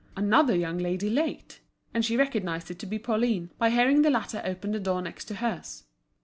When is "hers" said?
5.35-5.83